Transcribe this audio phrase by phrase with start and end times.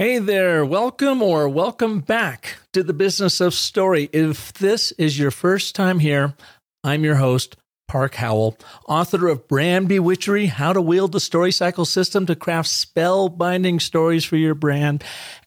[0.00, 4.08] Hey there, welcome or welcome back to the business of story.
[4.12, 6.34] If this is your first time here,
[6.84, 7.56] I'm your host,
[7.88, 8.56] Park Howell,
[8.86, 14.24] author of Brand Bewitchery How to Wield the Story Cycle System to Craft Spellbinding Stories
[14.24, 15.02] for Your Brand,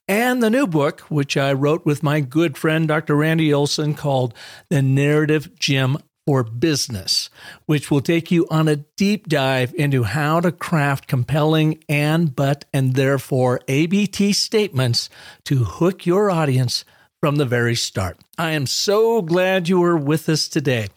[0.10, 3.16] and the new book, which I wrote with my good friend, Dr.
[3.16, 4.34] Randy Olson, called
[4.70, 5.98] The Narrative Gym
[6.32, 7.30] for business,
[7.66, 12.64] which will take you on a deep dive into how to craft compelling and, but,
[12.74, 15.10] and therefore ABT statements
[15.44, 16.86] to hook your audience
[17.20, 18.18] from the very start.
[18.38, 20.88] I am so glad you are with us today.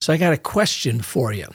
[0.00, 1.48] So, I got a question for you.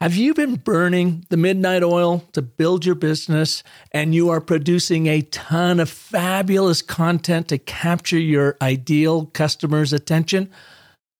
[0.00, 5.08] Have you been burning the midnight oil to build your business and you are producing
[5.08, 10.52] a ton of fabulous content to capture your ideal customer's attention?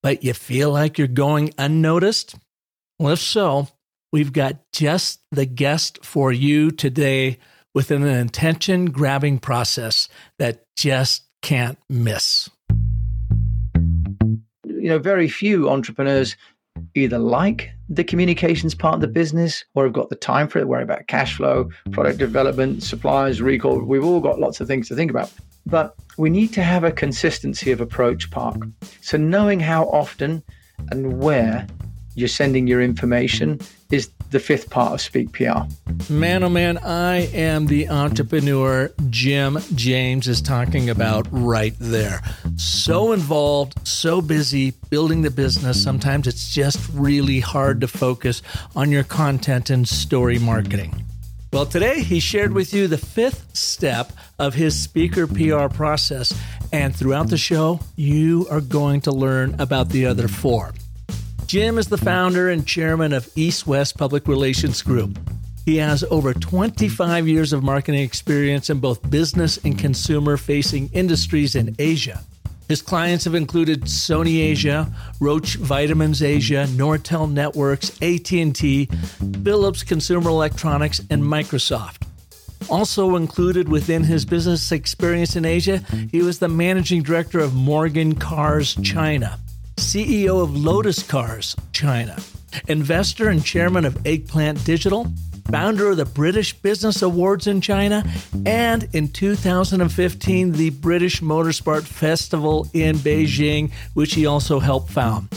[0.04, 2.34] But you feel like you're going unnoticed?
[2.98, 3.68] Well, if so,
[4.12, 7.38] we've got just the guest for you today
[7.74, 12.50] with an attention grabbing process that just can't miss.
[14.66, 16.36] You know, very few entrepreneurs
[16.94, 20.68] either like the communications part of the business or have got the time for it,
[20.68, 23.80] worry about cash flow, product development, suppliers, recall.
[23.80, 25.32] We've all got lots of things to think about.
[25.66, 28.56] But we need to have a consistency of approach, Park.
[29.00, 30.42] So knowing how often
[30.90, 31.66] and where
[32.14, 35.62] you're sending your information is the fifth part of Speak PR.
[36.10, 42.20] Man, oh man, I am the entrepreneur Jim James is talking about right there.
[42.56, 48.42] So involved, so busy building the business, sometimes it's just really hard to focus
[48.74, 51.04] on your content and story marketing.
[51.52, 56.34] Well, today he shared with you the fifth step of his speaker PR process,
[56.72, 60.72] and throughout the show, you are going to learn about the other four.
[61.54, 65.20] Jim is the founder and chairman of East West Public Relations Group.
[65.64, 71.54] He has over 25 years of marketing experience in both business and consumer facing industries
[71.54, 72.24] in Asia.
[72.66, 78.86] His clients have included Sony Asia, Roche Vitamins Asia, Nortel Networks, AT&T,
[79.44, 82.04] Philips Consumer Electronics, and Microsoft.
[82.68, 85.78] Also included within his business experience in Asia,
[86.10, 89.38] he was the managing director of Morgan Cars China,
[89.76, 92.16] CEO of Lotus Cars China,
[92.68, 95.06] investor and chairman of Eggplant Digital,
[95.50, 98.04] founder of the British Business Awards in China,
[98.46, 105.28] and in 2015, the British Motorsport Festival in Beijing, which he also helped found.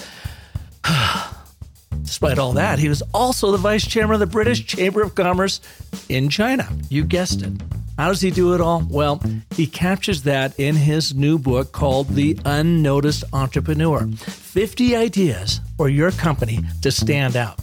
[2.04, 5.62] Despite all that, he was also the vice chairman of the British Chamber of Commerce
[6.10, 6.70] in China.
[6.90, 7.54] You guessed it.
[7.98, 8.84] How does he do it all?
[8.88, 9.22] Well,
[9.56, 16.12] he captures that in his new book called The Unnoticed Entrepreneur 50 Ideas for Your
[16.12, 17.60] Company to Stand Out.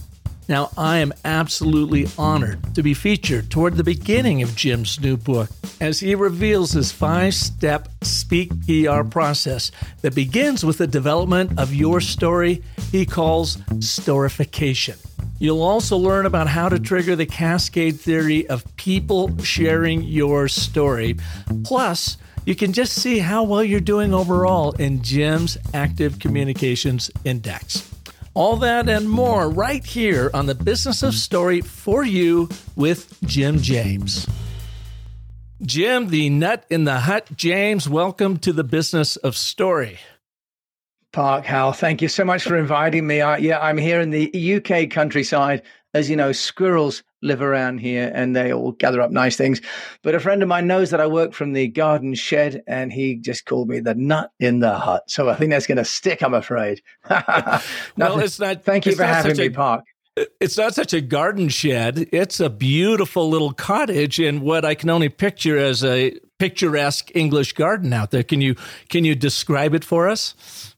[0.49, 5.49] Now, I am absolutely honored to be featured toward the beginning of Jim's new book
[5.81, 9.71] as he reveals his five step Speak PR process
[10.03, 14.99] that begins with the development of your story he calls storification.
[15.45, 21.17] You'll also learn about how to trigger the cascade theory of people sharing your story.
[21.65, 22.17] Plus,
[22.47, 27.95] you can just see how well you're doing overall in Jim's Active Communications Index.
[28.33, 33.59] All that and more right here on the Business of Story for you with Jim
[33.59, 34.27] James.
[35.61, 39.99] Jim, the nut in the hut, James, welcome to the Business of Story.
[41.15, 43.21] Park Howell, thank you so much for inviting me.
[43.21, 45.63] I, yeah, I'm here in the UK countryside.
[45.95, 49.61] As you know, squirrels live around here and they all gather up nice things.
[50.03, 53.15] But a friend of mine knows that I work from the garden shed and he
[53.15, 55.05] just called me the nut in the hut.
[55.07, 56.83] So I think that's going to stick, I'm afraid.
[57.09, 58.65] well, it's not.
[58.65, 59.85] Thank you for having me, a, Park.
[60.41, 62.09] It's not such a garden shed.
[62.11, 67.53] It's a beautiful little cottage in what I can only picture as a picturesque English
[67.53, 68.25] garden out there.
[68.25, 68.57] Can you
[68.89, 70.74] can you describe it for us?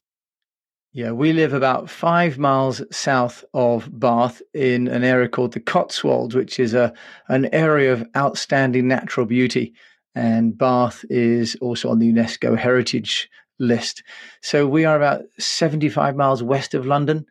[0.96, 6.34] Yeah, we live about five miles south of Bath in an area called the Cotswolds,
[6.34, 6.90] which is a
[7.28, 9.74] an area of outstanding natural beauty.
[10.14, 13.28] And Bath is also on the UNESCO Heritage
[13.58, 14.04] List.
[14.40, 17.26] So we are about 75 miles west of London,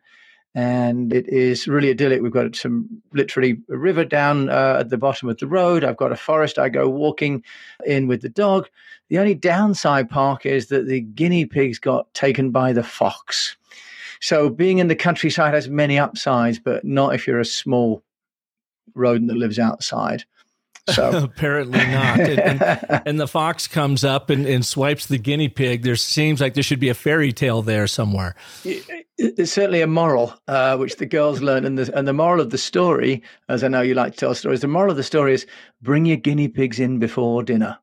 [0.56, 2.22] and it is really idyllic.
[2.22, 5.84] We've got some literally a river down uh, at the bottom of the road.
[5.84, 7.44] I've got a forest I go walking
[7.84, 8.66] in with the dog.
[9.10, 13.54] The only downside, Park, is that the guinea pigs got taken by the fox.
[14.22, 18.02] So being in the countryside has many upsides, but not if you're a small
[18.94, 20.24] rodent that lives outside.
[20.88, 22.20] So apparently not.
[22.20, 25.82] And, and, and, the fox comes up and, and, swipes the guinea pig.
[25.82, 28.34] There seems like there should be a fairy tale there somewhere.
[29.18, 32.50] There's certainly a moral, uh, which the girls learn, and the and the moral of
[32.50, 35.34] the story, as I know you like to tell stories, the moral of the story
[35.34, 35.46] is
[35.82, 37.78] bring your guinea pigs in before dinner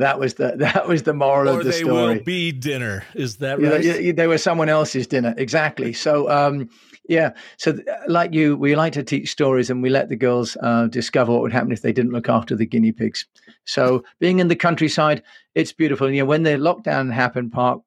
[0.00, 2.16] That was the that was the moral or of the they story.
[2.16, 3.04] will be dinner.
[3.14, 3.84] Is that right?
[3.84, 5.34] Yeah, they were someone else's dinner.
[5.36, 5.92] Exactly.
[5.92, 6.68] So, um,
[7.08, 7.30] yeah.
[7.56, 11.32] So, like you, we like to teach stories, and we let the girls uh, discover
[11.32, 13.26] what would happen if they didn't look after the guinea pigs.
[13.64, 15.22] So, being in the countryside,
[15.54, 16.06] it's beautiful.
[16.06, 17.82] And, you know, when the lockdown happened, Park,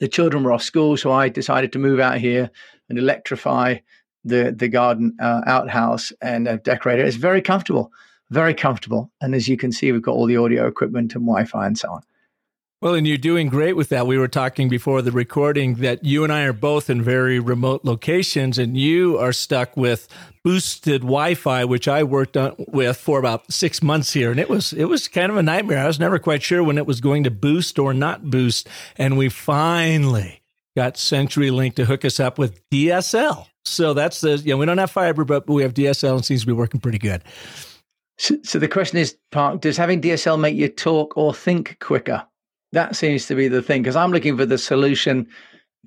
[0.00, 2.50] the children were off school, so I decided to move out here
[2.88, 3.76] and electrify
[4.24, 7.06] the the garden uh, outhouse and uh, decorate it.
[7.06, 7.90] It's very comfortable,
[8.30, 9.10] very comfortable.
[9.20, 11.92] And as you can see, we've got all the audio equipment and Wi-Fi and so
[11.92, 12.02] on.
[12.80, 14.06] Well, and you're doing great with that.
[14.06, 17.84] We were talking before the recording that you and I are both in very remote
[17.84, 20.06] locations, and you are stuck with
[20.44, 24.72] boosted Wi-Fi, which I worked on with for about six months here, and it was
[24.72, 25.80] it was kind of a nightmare.
[25.80, 29.18] I was never quite sure when it was going to boost or not boost, and
[29.18, 30.40] we finally
[30.76, 33.48] got CenturyLink to hook us up with DSL.
[33.64, 36.42] So that's the you know we don't have fiber, but we have DSL, and seems
[36.42, 37.24] to be working pretty good.
[38.18, 42.24] So, so the question is, Park, does having DSL make you talk or think quicker?
[42.72, 45.28] That seems to be the thing because I'm looking for the solution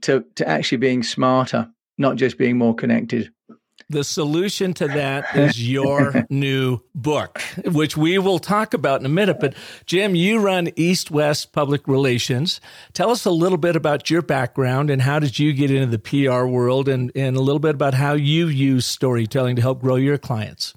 [0.01, 3.31] to to actually being smarter, not just being more connected.
[3.89, 9.09] The solution to that is your new book, which we will talk about in a
[9.09, 9.39] minute.
[9.41, 9.53] But
[9.85, 12.61] Jim, you run East West Public Relations.
[12.93, 15.99] Tell us a little bit about your background and how did you get into the
[15.99, 19.97] PR world and, and a little bit about how you use storytelling to help grow
[19.97, 20.73] your clients.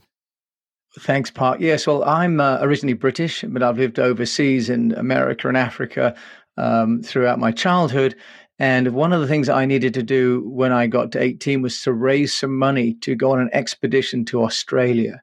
[1.01, 1.61] Thanks, Park.
[1.61, 6.15] Yes, well, I'm uh, originally British, but I've lived overseas in America and Africa
[6.57, 8.15] um, throughout my childhood.
[8.61, 11.83] And one of the things I needed to do when I got to 18 was
[11.83, 15.21] to raise some money to go on an expedition to Australia.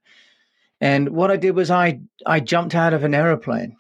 [0.82, 3.78] And what I did was I, I jumped out of an aeroplane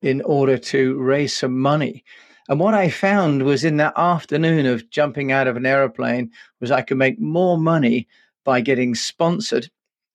[0.00, 2.04] in order to raise some money.
[2.48, 6.30] And what I found was in that afternoon of jumping out of an aeroplane
[6.60, 8.08] was I could make more money
[8.44, 9.68] by getting sponsored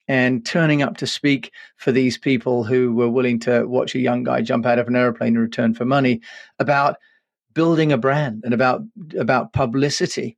[0.10, 4.24] and turning up to speak for these people who were willing to watch a young
[4.24, 6.20] guy jump out of an airplane in return for money
[6.58, 6.98] about
[7.54, 8.82] building a brand and about
[9.18, 10.36] about publicity.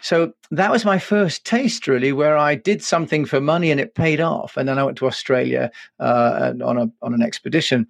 [0.00, 3.94] So that was my first taste, really, where I did something for money and it
[3.94, 4.56] paid off.
[4.56, 5.70] And then I went to Australia
[6.00, 7.86] uh, on a on an expedition.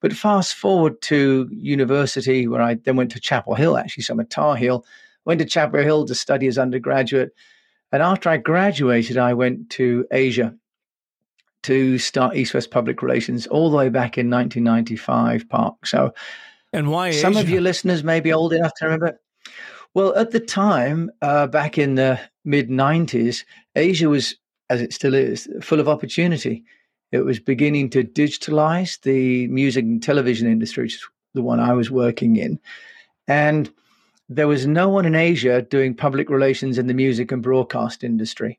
[0.00, 4.20] But fast forward to university, where I then went to Chapel Hill, actually, so I'm
[4.20, 4.84] a Tar Heel.
[5.24, 7.32] Went to Chapel Hill to study as undergraduate
[7.92, 10.54] and after I graduated, I went to Asia
[11.64, 15.86] to start East West Public Relations all the way back in 1995, Park.
[15.86, 16.12] So,
[16.72, 19.20] and why some of your listeners may be old enough to remember.
[19.94, 23.44] Well, at the time, uh, back in the mid 90s,
[23.76, 24.36] Asia was,
[24.70, 26.64] as it still is, full of opportunity.
[27.12, 31.74] It was beginning to digitalize the music and television industry, which is the one I
[31.74, 32.58] was working in.
[33.28, 33.70] And
[34.28, 38.58] there was no one in Asia doing public relations in the music and broadcast industry.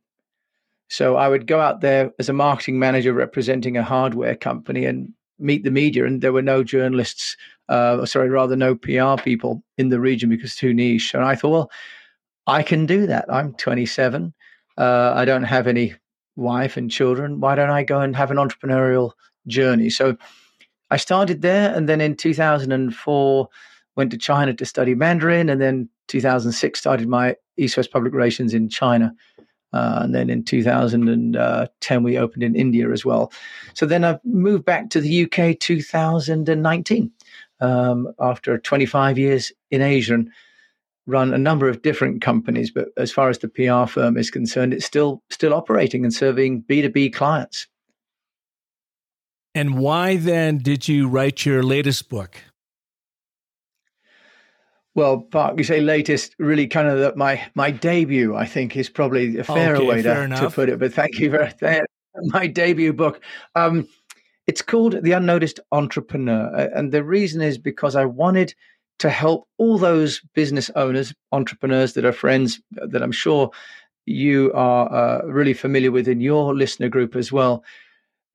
[0.90, 5.14] So I would go out there as a marketing manager representing a hardware company and
[5.40, 7.36] meet the media, and there were no journalists,
[7.70, 11.14] uh, sorry, rather no PR people in the region because it's too niche.
[11.14, 11.72] And I thought, well,
[12.46, 13.26] I can do that.
[13.30, 14.34] I'm 27.
[14.78, 15.96] Uh, I don't have any
[16.36, 17.40] wife and children.
[17.40, 19.12] Why don't I go and have an entrepreneurial
[19.48, 19.90] journey?
[19.90, 20.18] So
[20.92, 23.50] I started there, and then in 2004
[23.96, 28.54] went to China to study Mandarin, and then 2006 started my East West Public Relations
[28.54, 29.14] in China.
[29.74, 33.32] Uh, and then in 2010, we opened in India as well.
[33.74, 37.12] So then I moved back to the UK 2019
[37.60, 40.30] um, after 25 years in Asia and
[41.08, 42.72] run a number of different companies.
[42.72, 46.64] But as far as the PR firm is concerned, it's still still operating and serving
[46.64, 47.68] B2B clients.
[49.56, 52.38] And why then did you write your latest book?
[54.96, 58.90] Well, Park, you say latest, really kind of the, my my debut, I think, is
[58.90, 60.80] probably a fairer okay, way fair to, to, put it.
[60.80, 61.86] But thank you for that.
[62.26, 63.22] My debut book.
[63.56, 63.88] Um,
[64.46, 66.70] it's called The Unnoticed Entrepreneur.
[66.76, 68.54] And the reason is because I wanted
[69.00, 73.52] to help all those business owners, entrepreneurs that are friends that I'm sure
[74.06, 77.64] you are uh, really familiar with in your listener group as well,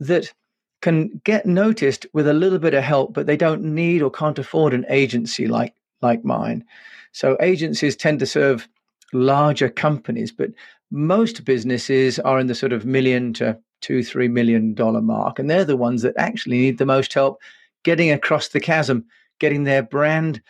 [0.00, 0.32] that
[0.80, 4.38] can get noticed with a little bit of help, but they don't need or can't
[4.38, 6.64] afford an agency like like mine.
[7.12, 8.68] So agencies tend to serve
[9.12, 10.50] larger companies, but
[10.90, 15.38] most businesses are in the sort of million to two, three million dollar mark.
[15.38, 17.40] And they're the ones that actually need the most help
[17.84, 19.04] getting across the chasm,
[19.38, 20.42] getting their brand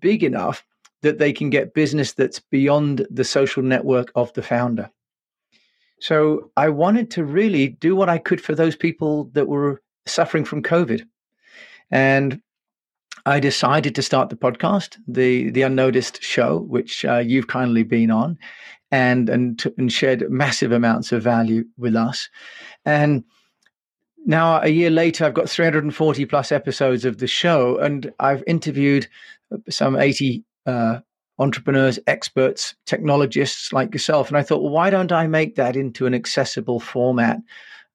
[0.00, 0.64] big enough
[1.02, 4.90] that they can get business that's beyond the social network of the founder.
[6.00, 10.44] So I wanted to really do what I could for those people that were suffering
[10.44, 11.04] from COVID.
[11.90, 12.40] And
[13.26, 18.10] I decided to start the podcast, the the Unnoticed Show, which uh, you've kindly been
[18.10, 18.38] on,
[18.90, 22.28] and and and shared massive amounts of value with us.
[22.84, 23.24] And
[24.24, 29.08] now a year later, I've got 340 plus episodes of the show, and I've interviewed
[29.68, 31.00] some 80 uh,
[31.38, 34.28] entrepreneurs, experts, technologists like yourself.
[34.28, 37.38] And I thought, well, why don't I make that into an accessible format?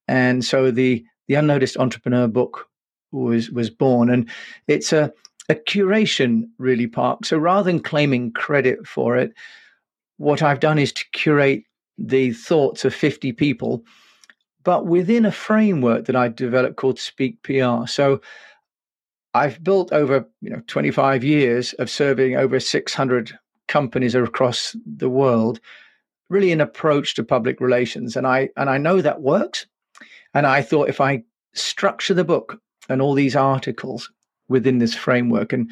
[0.06, 2.68] And so the the Unnoticed Entrepreneur book
[3.12, 4.28] was was born, and
[4.66, 5.12] it's a
[5.48, 7.24] a curation really, Park.
[7.24, 9.32] So rather than claiming credit for it,
[10.18, 11.64] what I've done is to curate
[11.96, 13.82] the thoughts of 50 people,
[14.62, 17.86] but within a framework that I developed called Speak PR.
[17.86, 18.20] So
[19.34, 23.38] I've built over you know 25 years of serving over 600
[23.68, 25.60] companies across the world,
[26.28, 29.66] really an approach to public relations, and I and I know that works.
[30.34, 31.22] And I thought if I
[31.54, 34.10] structure the book and all these articles
[34.48, 35.70] within this framework, and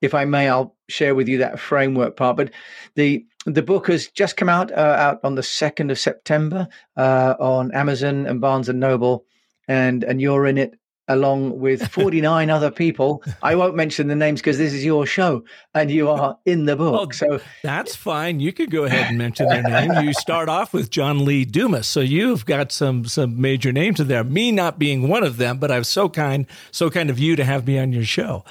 [0.00, 2.36] if I may, I'll share with you that framework Park.
[2.36, 2.50] But
[2.96, 7.34] the the book has just come out uh, out on the second of September uh,
[7.38, 9.24] on Amazon and Barnes and Noble,
[9.68, 10.74] and and you're in it
[11.08, 13.22] along with 49 other people.
[13.42, 15.44] I won't mention the names because this is your show
[15.74, 17.08] and you are in the book.
[17.08, 18.40] Oh, so that's fine.
[18.40, 20.04] You could go ahead and mention their name.
[20.04, 21.86] You start off with John Lee Dumas.
[21.86, 24.24] So you've got some some major names in there.
[24.24, 27.44] Me not being one of them, but I'm so kind, so kind of you to
[27.44, 28.44] have me on your show.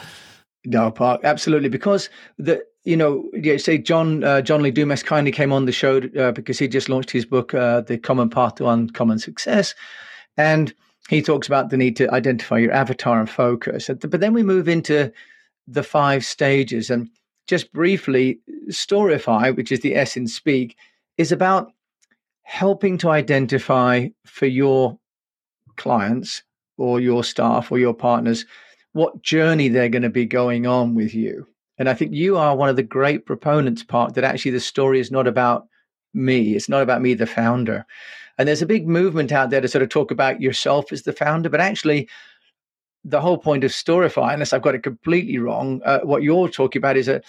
[0.65, 1.69] No, Park, absolutely.
[1.69, 5.71] Because the you know, you say John uh, John Lee Dumas kindly came on the
[5.71, 9.75] show uh, because he just launched his book, uh, The Common Path to Uncommon Success,
[10.37, 10.73] and
[11.11, 13.89] he talks about the need to identify your avatar and focus.
[13.89, 15.11] But then we move into
[15.67, 16.89] the five stages.
[16.89, 17.09] And
[17.47, 18.39] just briefly,
[18.69, 20.77] Storify, which is the S in Speak,
[21.17, 21.73] is about
[22.43, 24.97] helping to identify for your
[25.75, 26.43] clients
[26.77, 28.45] or your staff or your partners
[28.93, 31.45] what journey they're going to be going on with you.
[31.77, 35.01] And I think you are one of the great proponents, Park that actually the story
[35.01, 35.67] is not about
[36.13, 36.55] me.
[36.55, 37.85] It's not about me, the founder.
[38.37, 41.13] And there's a big movement out there to sort of talk about yourself as the
[41.13, 42.09] founder, but actually,
[43.03, 46.79] the whole point of Storify, unless I've got it completely wrong, uh, what you're talking
[46.79, 47.23] about is that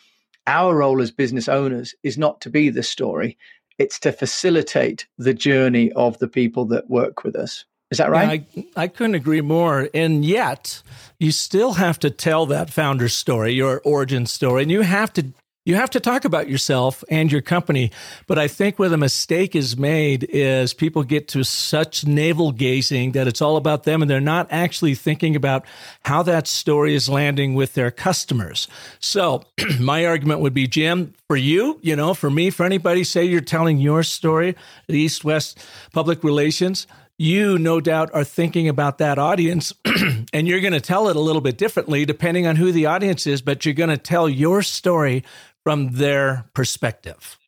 [0.46, 3.38] our role as business owners is not to be the story,
[3.78, 7.64] it's to facilitate the journey of the people that work with us.
[7.90, 8.46] Is that right?
[8.54, 9.88] Yeah, I, I couldn't agree more.
[9.92, 10.82] And yet,
[11.18, 15.26] you still have to tell that founder story, your origin story, and you have to
[15.64, 17.92] you have to talk about yourself and your company.
[18.26, 23.12] But I think where the mistake is made is people get to such navel gazing
[23.12, 25.64] that it's all about them and they're not actually thinking about
[26.04, 28.66] how that story is landing with their customers.
[28.98, 29.44] So
[29.78, 33.40] my argument would be, Jim, for you, you know, for me, for anybody, say you're
[33.40, 34.56] telling your story,
[34.88, 36.86] the East West Public Relations
[37.18, 39.72] you no doubt are thinking about that audience
[40.32, 43.26] and you're going to tell it a little bit differently depending on who the audience
[43.28, 45.22] is, but you're going to tell your story
[45.64, 47.38] from their perspective.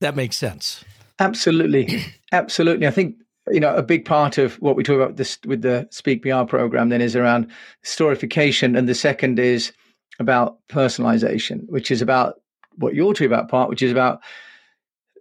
[0.00, 0.84] That makes sense.
[1.18, 2.04] Absolutely.
[2.32, 2.86] Absolutely.
[2.86, 3.16] I think
[3.50, 6.42] you know a big Park of what we talk about this with the speak pr
[6.44, 7.50] program then is around
[7.84, 9.72] storification and the second is
[10.18, 12.40] about personalization which is about
[12.76, 14.20] what you're talking about part which is about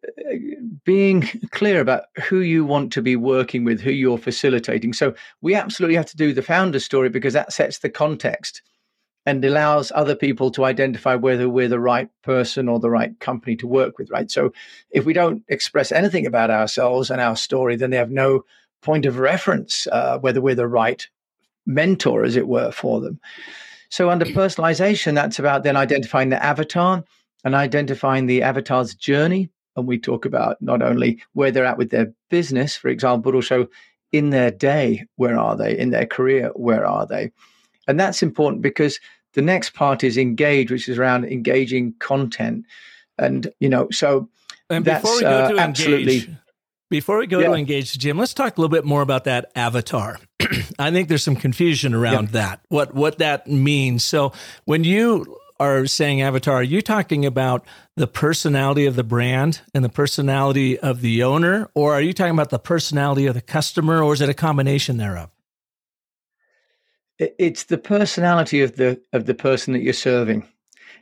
[0.07, 0.35] uh,
[0.83, 1.21] being
[1.51, 5.95] clear about who you want to be working with who you're facilitating so we absolutely
[5.95, 8.61] have to do the founder story because that sets the context
[9.25, 13.55] and allows other people to identify whether we're the right person or the right company
[13.55, 14.29] to work with, right?
[14.29, 14.53] So
[14.91, 18.45] if we don't express anything about ourselves and our story, then they have no
[18.81, 21.07] point of reference uh, whether we're the right
[21.65, 23.19] mentor, as it were, for them.
[23.89, 27.03] So under personalization, that's about then identifying the avatar
[27.43, 29.49] and identifying the avatar's journey.
[29.75, 33.35] And we talk about not only where they're at with their business, for example, but
[33.35, 33.67] also
[34.11, 35.77] in their day, where are they?
[35.77, 37.31] In their career, where are they?
[37.87, 38.99] And that's important because
[39.35, 42.65] the next part is engage, which is around engaging content.
[43.17, 44.29] And, you know, so
[44.69, 46.29] and before we go uh, to engage,
[46.89, 47.47] before we go yeah.
[47.47, 50.17] to engage, Jim, let's talk a little bit more about that avatar.
[50.79, 52.31] I think there's some confusion around yeah.
[52.31, 54.03] that, what what that means.
[54.03, 54.33] So
[54.65, 57.65] when you are saying avatar, are you talking about
[57.95, 62.33] the personality of the brand and the personality of the owner, or are you talking
[62.33, 65.29] about the personality of the customer, or is it a combination thereof?
[67.19, 70.47] It's the personality of the of the person that you're serving.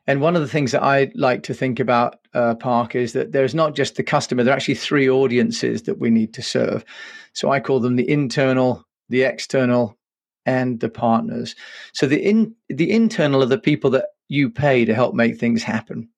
[0.06, 3.32] And one of the things that I like to think about, uh, Park, is that
[3.32, 4.44] there's not just the customer.
[4.44, 6.84] There are actually three audiences that we need to serve.
[7.32, 9.98] So I call them the internal, the external,
[10.46, 11.56] and the partners.
[11.94, 15.64] So the in the internal are the people that you pay to help make things
[15.64, 16.10] happen.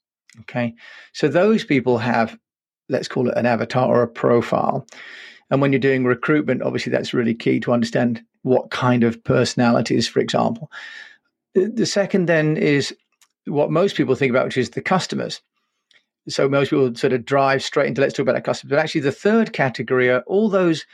[0.41, 0.73] Okay,
[1.13, 2.37] so those people have,
[2.89, 4.85] let's call it an avatar or a profile.
[5.51, 10.07] And when you're doing recruitment, obviously that's really key to understand what kind of personalities,
[10.07, 10.71] for example.
[11.53, 12.95] The second then is
[13.45, 15.41] what most people think about, which is the customers.
[16.27, 18.71] So most people sort of drive straight into let's talk about our customers.
[18.71, 20.85] But actually, the third category are all those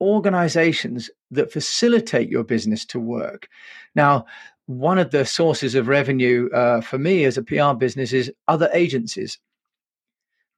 [0.00, 3.48] organizations that facilitate your business to work.
[3.94, 4.26] Now,
[4.66, 8.68] one of the sources of revenue uh, for me as a PR business is other
[8.74, 9.38] agencies.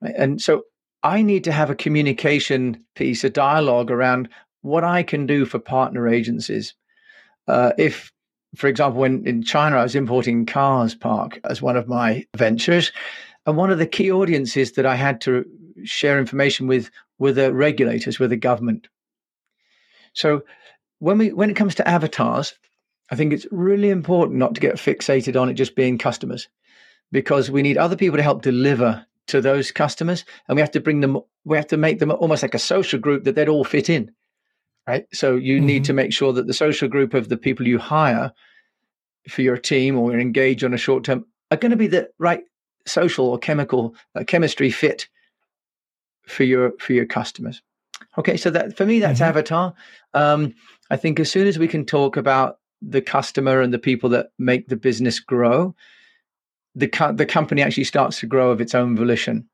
[0.02, 0.64] And so
[1.02, 4.28] I need to have a communication piece, a dialogue around
[4.62, 6.74] what I can do for partner agencies.
[7.48, 8.12] Uh, if,
[8.54, 12.92] for example, when in China I was importing cars park as one of my ventures,
[13.46, 15.44] and one of the key audiences that I had to
[15.84, 18.88] share information with were the regulators, were the government.
[20.12, 20.42] So
[20.98, 22.54] when we when it comes to avatars,
[23.10, 26.48] I think it's really important not to get fixated on it just being customers,
[27.10, 30.80] because we need other people to help deliver to those customers, and we have to
[30.80, 31.18] bring them.
[31.44, 34.12] We have to make them almost like a social group that they'd all fit in,
[34.86, 35.06] right?
[35.12, 35.66] So you mm-hmm.
[35.66, 38.32] need to make sure that the social group of the people you hire
[39.28, 42.42] for your team or engage on a short term are going to be the right
[42.86, 45.08] social or chemical uh, chemistry fit
[46.26, 47.62] for your for your customers.
[48.18, 49.28] Okay, so that for me that's mm-hmm.
[49.28, 49.74] avatar.
[50.14, 50.54] Um,
[50.90, 54.28] I think as soon as we can talk about the customer and the people that
[54.38, 55.74] make the business grow,
[56.74, 59.48] the co- the company actually starts to grow of its own volition.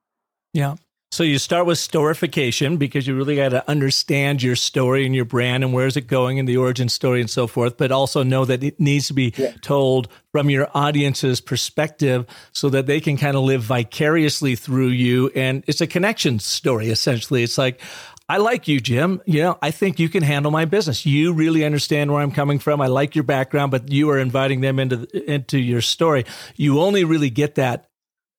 [0.52, 0.76] Yeah.
[1.12, 5.24] So you start with storification because you really got to understand your story and your
[5.24, 8.44] brand and where's it going and the origin story and so forth, but also know
[8.44, 9.52] that it needs to be yeah.
[9.62, 15.30] told from your audience's perspective so that they can kind of live vicariously through you.
[15.36, 17.44] And it's a connection story, essentially.
[17.44, 17.80] It's like,
[18.28, 19.22] I like you, Jim.
[19.24, 21.06] You know, I think you can handle my business.
[21.06, 22.80] You really understand where I'm coming from.
[22.80, 26.24] I like your background, but you are inviting them into into your story.
[26.56, 27.88] You only really get that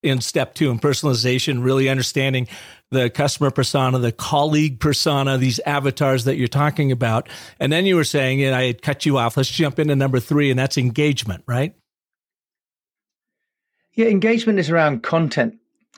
[0.03, 2.47] in step two in personalization, really understanding
[2.91, 7.29] the customer persona, the colleague persona, these avatars that you're talking about.
[7.59, 9.37] And then you were saying, and I had cut you off.
[9.37, 11.73] Let's jump into number three, and that's engagement, right?
[13.93, 15.55] Yeah, engagement is around content.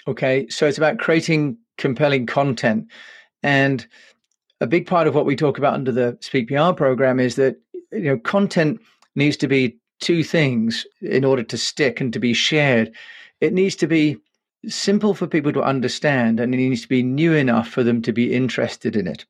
[0.07, 0.47] Okay.
[0.49, 2.87] So it's about creating compelling content.
[3.43, 3.85] And
[4.61, 7.57] a big part of what we talk about under the Speak PR program is that
[7.91, 8.79] you know content
[9.15, 12.91] needs to be two things in order to stick and to be shared.
[13.41, 14.17] It needs to be
[14.67, 18.11] simple for people to understand, and it needs to be new enough for them to
[18.11, 19.25] be interested in it.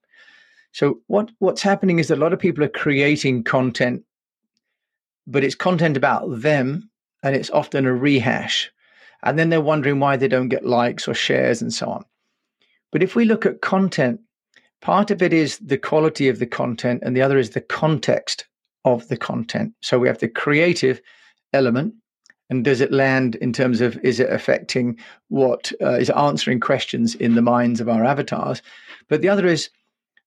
[0.71, 4.03] So what what's happening is that a lot of people are creating content,
[5.27, 6.89] but it's content about them,
[7.23, 8.71] and it's often a rehash.
[9.21, 12.05] And then they're wondering why they don't get likes or shares and so on.
[12.91, 14.19] But if we look at content,
[14.81, 18.45] part of it is the quality of the content, and the other is the context
[18.85, 19.73] of the content.
[19.81, 21.01] So we have the creative
[21.53, 21.93] element,
[22.49, 24.97] and does it land in terms of is it affecting
[25.27, 28.61] what uh, is answering questions in the minds of our avatars?
[29.07, 29.69] But the other is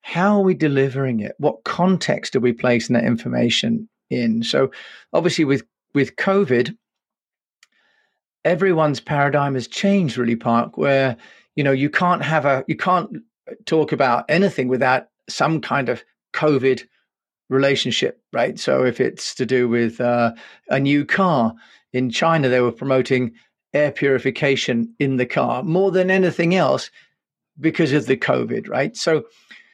[0.03, 1.35] how are we delivering it?
[1.39, 4.43] What context are we placing that information in?
[4.43, 4.71] So
[5.13, 6.77] obviously with with COVID,
[8.45, 11.17] everyone's paradigm has changed really, Park, where
[11.57, 13.11] you know you can't have a you can't
[13.67, 16.83] talk about anything without some kind of covid
[17.49, 18.59] relationship right?
[18.59, 20.33] So if it's to do with uh,
[20.69, 21.55] a new car
[21.93, 23.33] in china they were promoting
[23.75, 26.91] air purification in the car more than anything else
[27.61, 28.97] because of the covid right?
[28.97, 29.25] So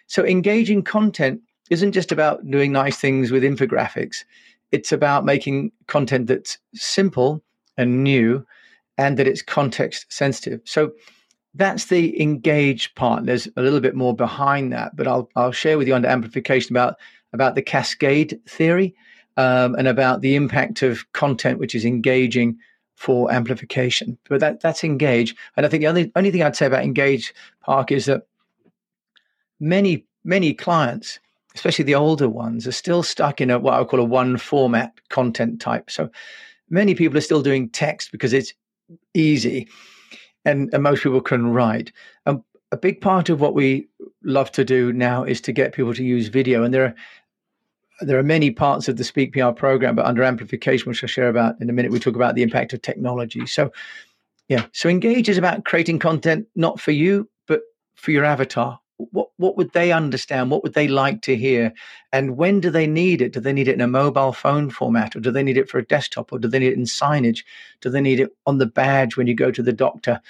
[0.06, 4.24] so engaging content isn't just about doing nice things with infographics.
[4.72, 7.42] It's about making content that's simple
[7.76, 8.44] and new
[8.96, 10.60] and that it's context sensitive.
[10.64, 10.92] So
[11.58, 13.26] that's the engaged part.
[13.26, 16.74] There's a little bit more behind that, but I'll I'll share with you under amplification
[16.74, 16.96] about
[17.32, 18.94] about the cascade theory
[19.36, 22.56] um, and about the impact of content which is engaging
[22.94, 24.16] for amplification.
[24.28, 25.34] But that that's engage.
[25.56, 28.22] And I think the only only thing I'd say about engage Park is that
[29.58, 31.18] many many clients,
[31.56, 34.92] especially the older ones, are still stuck in a what I call a one format
[35.08, 35.90] content type.
[35.90, 36.08] So
[36.70, 38.54] many people are still doing text because it's
[39.12, 39.68] easy
[40.44, 41.92] and, and most people can write.
[42.26, 43.88] And a big part of what we
[44.22, 46.62] love to do now is to get people to use video.
[46.62, 46.94] And there are
[48.00, 51.28] there are many parts of the Speak PR program, but under amplification, which I'll share
[51.28, 53.44] about in a minute, we talk about the impact of technology.
[53.46, 53.72] So,
[54.48, 57.62] yeah, so engage is about creating content not for you, but
[57.96, 58.78] for your avatar
[59.38, 60.50] what would they understand?
[60.50, 61.72] What would they like to hear?
[62.12, 63.32] And when do they need it?
[63.32, 65.78] Do they need it in a mobile phone format, or do they need it for
[65.78, 67.44] a desktop, or do they need it in signage?
[67.80, 70.20] Do they need it on the badge when you go to the doctor?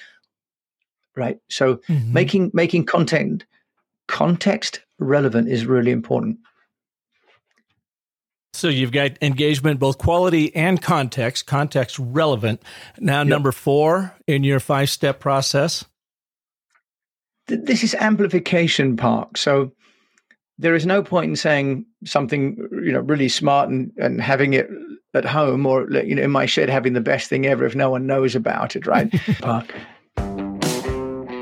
[1.17, 1.41] Right.
[1.49, 2.13] So mm-hmm.
[2.13, 3.45] making making content
[4.07, 6.39] context relevant is really important.
[8.53, 12.63] So you've got engagement, both quality and context, context relevant.
[12.99, 13.29] Now, yep.
[13.29, 15.85] number four in your five step process
[17.49, 19.37] this is amplification park.
[19.37, 19.73] So
[20.59, 24.69] there is no point in saying something you know really smart and, and having it
[25.15, 27.91] at home or you know in my shed having the best thing ever if no
[27.91, 29.75] one knows about it right park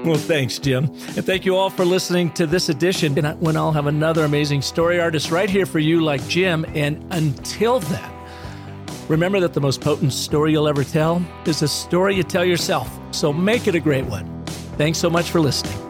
[0.05, 0.85] Well, thanks, Jim.
[0.85, 3.19] And thank you all for listening to this edition.
[3.19, 6.65] And when I'll have another amazing story artist right here for you, like Jim.
[6.77, 8.13] And until then,
[9.09, 12.89] remember that the most potent story you'll ever tell is a story you tell yourself.
[13.11, 14.45] So make it a great one.
[14.79, 15.86] Thanks so much for listening.